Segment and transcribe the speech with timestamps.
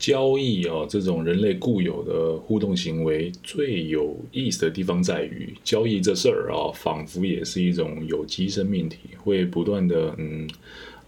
[0.00, 10.48] 交易啊，这种人类固有的互动行为，最有意思的地方在于，交易这事儿啊，仿佛也是一种有机生命体，会不断的嗯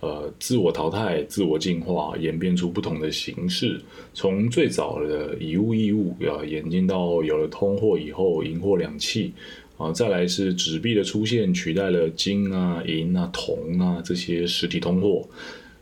[0.00, 3.80] 呃自我淘汰、自我进化，演变出不同的形式。
[4.12, 9.30] 从最早的以物易物啊，演进到有了通货以后，银货两讫
[9.78, 15.26] 啊，再来是纸币的出现，取代了金啊、银啊、铜啊这些实体通货。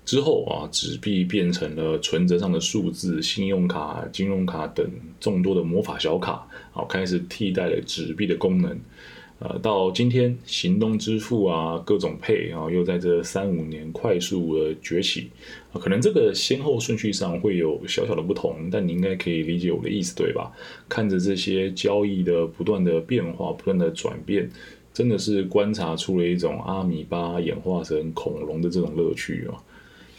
[0.05, 4.85] 之后啊，纸币变成了存折上的数字，信用卡、金融卡等
[5.21, 8.77] 众多的魔法小卡，好开始替代了纸币的功能。
[9.39, 15.31] 呃，到今天，行动支付啊，各种配啊，又在这三五年快速的崛起。
[15.73, 20.53] 啊，可能这个先后顺序上会有小小的不同，但你应该可以理解我的意思，对吧？
[20.91, 24.51] 看着这些交易的不断的变化、不断的转变，
[24.93, 29.57] 真的是观察出了一种阿米巴演化成恐龙的这种乐趣啊。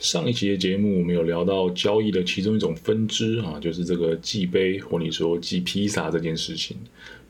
[0.02, 6.76] 上一期的节目，我们有聊到交易的其中一种分支啊，就是这个寄杯或你说寄披萨这件事情。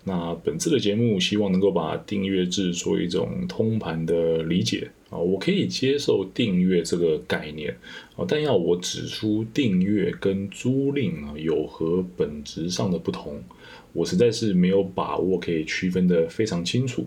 [0.06, 5.18] 那本次的节目，希望能够把订阅制做一种通盘的理解啊。
[5.18, 7.76] 我可以接受订阅这个概念
[8.16, 13.44] 啊，但要我指出订阅跟租赁啊有何本质上的不同，
[13.92, 17.06] 我实在是没有把握可以区分的非常清楚。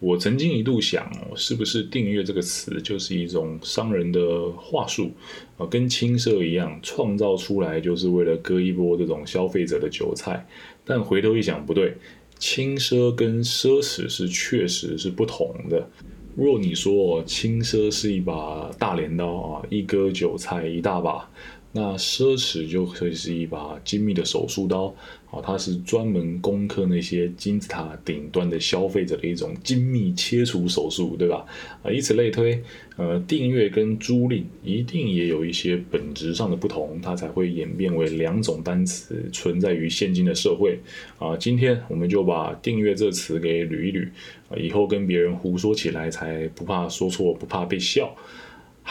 [0.00, 5.12] 我曾经一度想，是不是订阅这个词就是一种商人的话术
[5.58, 10.46] 啊，跟轻奢一样，创造出来就是为了割一波这种消费者的韭菜。
[10.86, 11.94] 但回头一想，不对，
[12.38, 15.86] 轻奢跟奢侈是确实是不同的。
[16.34, 21.30] 若你说轻奢是一把大镰刀啊，一割韭菜一大把。
[21.72, 24.92] 那奢侈就可以是一把精密的手术刀，
[25.30, 31.46] 啊，它是专门攻克那些金字塔顶端的消费者的一种精密切除手术，对吧？
[31.84, 32.60] 啊，以此类推，
[32.96, 40.76] 呃，订阅跟租赁一定也有一些本质上的不同，它才会演变为两种单词存在于现今的社会。
[41.20, 44.08] 啊，今天我们就把订阅这词给捋一捋，
[44.48, 48.12] 啊，以后跟别人胡说起来才不怕说错，不怕被笑。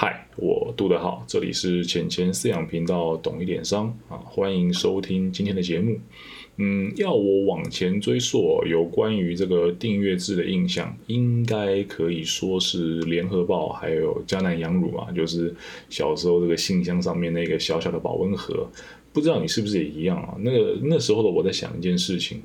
[0.01, 5.99] 嗨，我杜德浩，这里是浅浅饲养频道，懂一点商啊，欢迎收听今天的节目。
[6.55, 15.53] 嗯，要我往前追溯有关于这个订阅制的印象，应该可以说是联合报还有迦南羊乳啊，就是
[15.89, 18.65] 小时候这个信箱上面那个小小的保温盒。
[19.11, 20.37] 不知道你是不是也一样啊？
[20.39, 22.41] 那个那时候的我在想一件事情，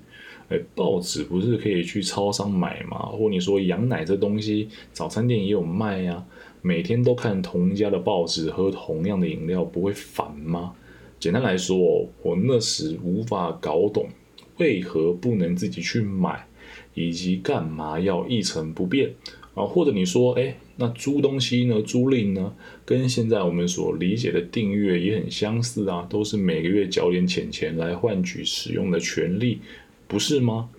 [0.49, 2.99] 哎，报纸不是可以去超商买吗？
[2.99, 6.25] 或你说羊奶这东西，早餐店也有卖呀。
[6.67, 10.73] 每天都看同一家的报纸，喝同样的饮料，不会烦吗？
[11.21, 14.09] 简单来说，我那时无法搞懂
[14.57, 16.47] 为何不能自己去买，
[16.95, 19.13] 以及干嘛要一成不变
[19.53, 19.67] 啊？
[19.67, 21.83] 或者你说，哎，那租东西呢？
[21.83, 22.55] 租赁呢？
[22.87, 29.61] 跟现在我们所理解的订阅也很相似啊，都是每个月缴点钱钱来换取使用的权利，
[30.09, 30.71] 不是吗？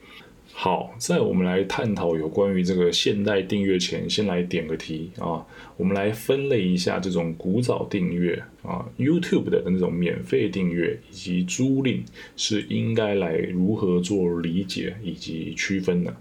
[0.57, 5.45] 好，在我们来探讨有关于这个现代订阅前，先来点个题啊。
[5.75, 11.99] 我们来分类一下这种古早订阅啊，YouTube 的那种免费订阅以及租赁
[12.37, 16.15] 是应该来如何做理解以及区分的。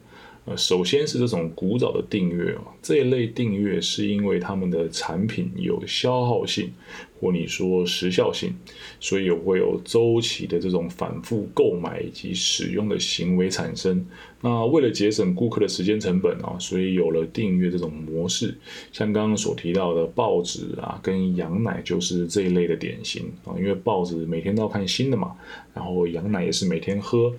[0.46, 6.70] 呃，首先是这种古早的订阅啊，这一类订阅是因为他们的产品有消耗性，
[7.18, 8.52] 或你说时效性，
[9.00, 14.04] 所以会有周期的这种反复购买以及使用的行为产生。
[14.42, 18.54] 那为了节省顾客的时间成本啊，所以有了订阅这种模式。
[18.92, 25.34] 像刚刚所提到的报纸啊，跟羊奶就是这一类的典型啊，因为报纸每天都要看新的嘛，
[25.72, 27.32] 然后羊奶也是每天喝。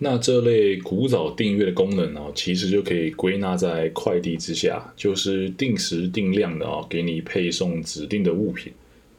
[0.00, 8.72] 那这类古早订阅的功能呢，其实就可以归纳在快递之下，就是定时定量的啊，给你配送指定的物品。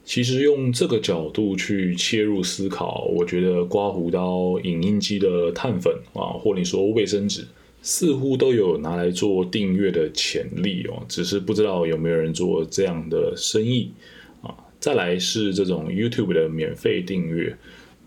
[0.06, 7.46] 其实用这个角度去切入思考，我觉得刮胡刀、影印机的碳粉啊，或你说卫生纸，
[7.82, 13.92] 似乎都有拿来做订阅的潜力哦，只是不知道有没有人做这样的生意
[14.40, 14.48] 啊。
[14.80, 17.54] 再来是这种 YouTube 的免费订阅。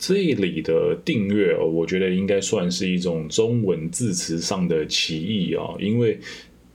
[0.06, 6.20] 这里的订阅，我觉得应该算是一种中文字词上的歧义啊，因为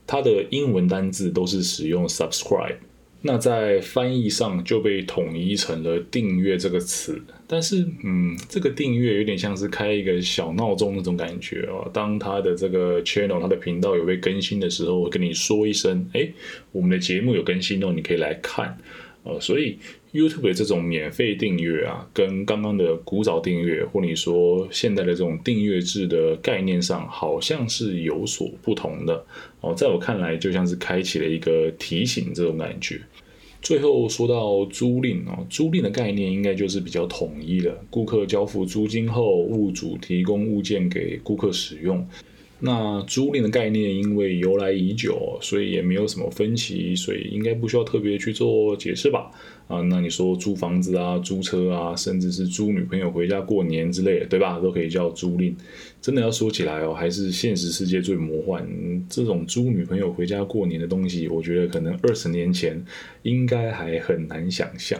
[0.07, 2.77] 它的英文单字都是使用 subscribe，
[3.21, 7.21] 那在翻译上就被统一成了订阅这个词。
[7.45, 16.27] 但是，嗯，这个订阅有点像是开一个小闹钟那种感觉哦，当它的这个 channel、它的频道有被更新的时候，我跟你说一声，哎，
[16.71, 18.75] 我们的节目有更新哦，你可以来看。
[19.21, 19.77] 呃，所以
[20.11, 29.23] YouTube 的这种免费订阅啊，跟刚刚的古早订阅，或你说现在的这种订阅制的概念上，好像是有所不同的。
[29.61, 32.99] 哦，在我看来，就像是开启了一个提醒这种感觉。
[33.61, 37.77] 最后说到租赁哦，租赁的概念应该就是比较统一了。
[37.89, 42.07] 顾客交付租金后，物主提供物件给顾客使用。
[42.61, 49.31] 那租赁的概念因为由来已久，所以也没有什么分歧，所以应该不需要特别去做解释吧？
[49.67, 54.59] 啊，那你说租房子啊、租车啊，甚至是租女朋友回家过年之类的，对吧？
[54.59, 55.53] 都可以叫租赁。
[56.01, 58.67] 真的要说起来哦，还是现实世界最魔幻。
[59.09, 62.83] 这种租女朋友回家过年的东西，我觉得可能二十年前
[63.23, 64.99] 应该还很难想象。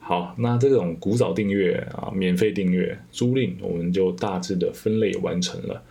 [0.00, 5.82] 好，那这种古早订阅啊、免费订阅、租赁，我们就大致的分类完成了。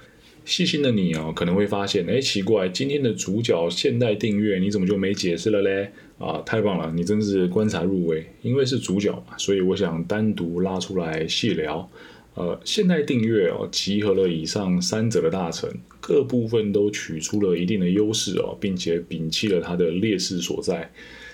[0.46, 5.90] 细心的你哦，可能会发现，哎，奇怪，今天的主角现代订阅你怎么就没解释了嘞？
[6.20, 8.24] 啊，太棒了，你真是观察入微。
[8.44, 11.90] 因为是主角嘛，所以我想单独拉出来细聊。
[12.36, 15.70] 呃，现代订阅哦，集合了以上三者的大成，
[16.00, 20.92] 各部分都取出了一定的优势哦，并且摒弃了它的劣势所在。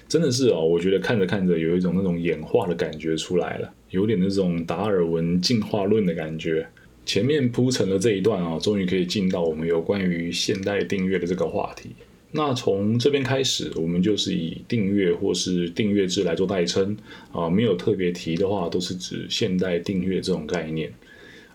[0.08, 6.66] 真的是哦，我觉得看着看着有一种那种演化的感觉出来了，有点那种达尔文进化论的感觉。
[7.12, 11.90] 前面铺陈的这一段啊，终于可以进到我们有关于现代订阅的这个话题。
[12.32, 16.96] 那从这边开始，我们就是以订阅或是订阅制来做代称
[17.34, 20.90] 啊，没有特别提的话，都是指现代订阅这种概念。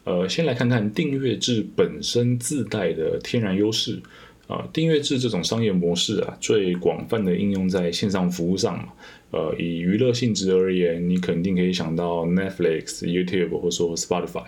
[0.05, 3.99] 呃，先来看看订阅制本身自带的天然优势。
[4.47, 8.93] 啊，订阅制这种商业模式啊，最广泛的应用在线上服务上嘛。
[9.33, 14.45] 呃，以娱乐性质而言，你肯定可以想到 Netflix、YouTube 或说 Spotify。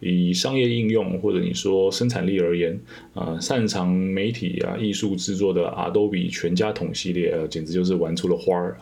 [0.00, 2.80] 以商业应用或者你说生产力而言，
[3.14, 8.78] 啊，擅长媒体啊、艺术制作的 Adobe 全家桶系列，呃，简直就是玩出了花儿。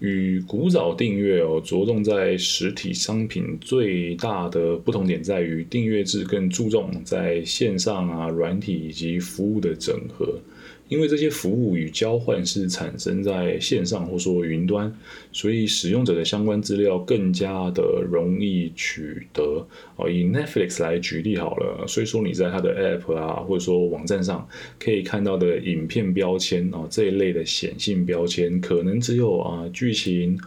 [0.00, 10.38] 与古早订阅哦，着重在实体商品最大的不同点在于，订阅制更注重在线上啊、软体以及服务的整合。
[10.88, 14.90] 因为这些服务与交换是产生在线上或说云端，
[15.32, 19.66] 所以使用者的相关资料更加的容易取得。
[19.96, 24.48] 哦，以 Netflix 来举例好了，所以说你在它的 App 啊，或者说网站上
[24.78, 30.40] 可以看到的影片标签啊这一类的显性标签，可能只有啊剧情、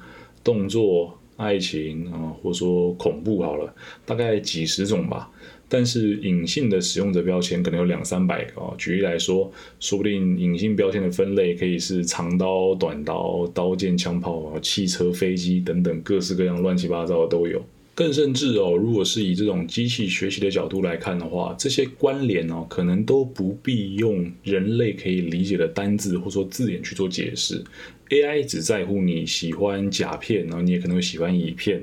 [0.43, 3.71] 动作、爱情啊，或者说恐怖好了，
[4.05, 5.29] 大概几十种吧。
[5.73, 8.75] 但是隐性的使用者标签可能有两三百个哦。
[8.77, 17.63] 举例来说，说不定隐性标签的分类可以是长刀、短刀、刀剑、枪炮、汽车、飞机等等各式各样乱七八糟的都有。
[17.95, 27.63] 更甚至哦，如果是以这种机器学习的角度来看的话，这些关联哦，可能都不必用人类可以理解的单字或说字眼去做解释。
[28.09, 31.81] AI 只在乎你喜欢甲片，然后你也可能会喜欢乙片。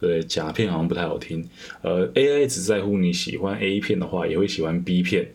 [0.00, 1.48] 对，甲片好像不太好听。
[1.82, 5.32] 呃，AI 只在乎你喜欢 A 片的话，也会喜欢 B 片。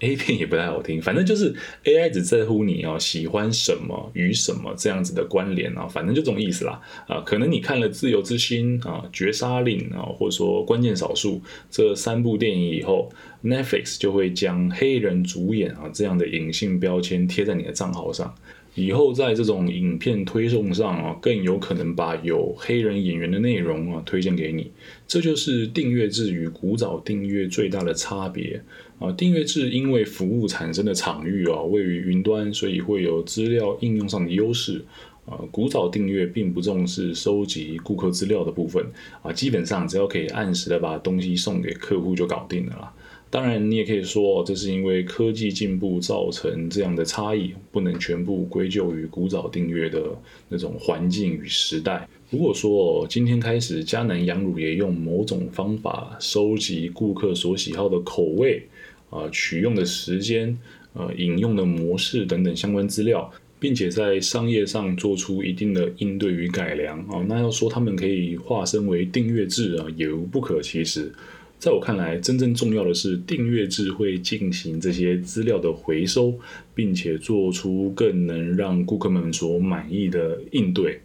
[0.00, 1.54] A 片也不太好听，反正就是
[1.84, 6.82] AI 只在乎你哦喜欢什么与什么这样子的关联啊，反正就这种意思啦。
[7.06, 11.36] 啊，可能你看了《自由之心》啊，《绝杀令》啊，或者说《关键少数》
[11.70, 13.10] 这三部电影以后
[13.42, 18.34] ，Netflix 就会将黑人主演啊这样的隐性标签贴在你的账号上。
[18.76, 24.70] 以后在这种影片推送上啊，更有可能把有黑人演员的内容啊推荐给你。
[25.08, 28.62] 这就是订阅制与古早订阅最大的差别
[28.98, 29.10] 啊！
[29.12, 34.84] 订阅制因为服务产生的场域啊位于云端，所以会有资料应用上的优势
[35.24, 35.40] 啊。
[35.50, 38.84] 古早订阅并不重视收集顾客资料的部分
[39.22, 42.92] 啊，基本上只要可以按时的把东西送给客户就搞定了啦。
[43.36, 50.04] 当然，你也可以说，这是因为科技进步造成这样的差异，不能全部归咎于古早订阅的
[50.48, 52.08] 那种环境与时代。
[52.30, 58.62] 如果说今天开始，迦南羊乳也用某种方法收集顾客所喜好的口味、
[59.10, 60.58] 啊取用的时间、
[60.94, 71.12] 呃饮用的模式等等相关资料，并且在商业上做出一定的应对与改良啊，那要说他们可以化身为订阅制啊，也无不可其实。
[71.58, 76.38] 在我看来，真正重要的是订阅制会进行这些资料的回收，
[76.74, 81.00] 并且做出更能让顾客们所满意的应对。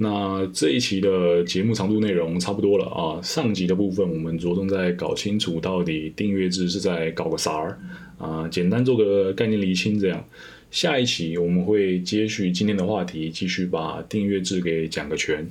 [0.00, 7.80] 那这一期的节目长度内容差不多了啊，上集的部分我们着重在搞清楚到底订阅制是在搞个啥儿
[8.16, 10.24] 啊，简单做个概念厘清这样。
[10.70, 15.44] 下一期我们会接续今天的话题，继续把订阅制给讲个全。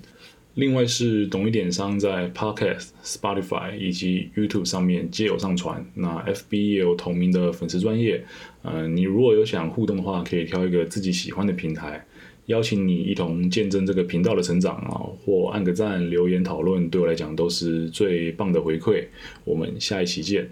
[0.57, 8.25] 另外是懂一点商在 Podcast、Spotify 以及 YouTube 上面皆有上传，那 FB 也有同名的粉丝专业。
[8.63, 12.03] 呃，你如果有想互动的话，可以挑一个自己喜欢的平台，
[12.47, 19.05] 邀请你一同见证这个频道的成长啊，或按个赞、留言讨论，对我来讲都是最棒的回馈。
[19.45, 20.49] 我们下一期见。